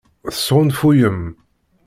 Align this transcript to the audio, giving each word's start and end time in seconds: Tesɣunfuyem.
Tesɣunfuyem. 0.33 1.21